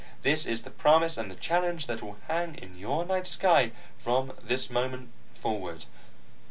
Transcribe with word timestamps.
This 0.23 0.47
is 0.47 0.63
the 0.63 0.71
promise 0.71 1.15
and 1.15 1.29
the 1.29 1.35
challenge 1.35 1.85
that 1.85 2.01
will 2.01 2.17
hang 2.27 2.55
in 2.55 2.75
your 2.75 3.05
night 3.05 3.27
sky 3.27 3.71
from 3.99 4.31
this 4.43 4.67
moment 4.71 5.11
forward. 5.35 5.85